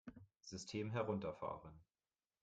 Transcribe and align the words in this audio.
System 0.41 0.89
herunterfahren! 0.89 1.79